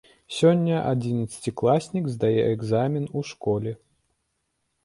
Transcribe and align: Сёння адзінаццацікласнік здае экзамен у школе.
Сёння 0.35 0.77
адзінаццацікласнік 0.91 2.05
здае 2.15 2.39
экзамен 2.55 3.07
у 3.21 3.23
школе. 3.33 3.71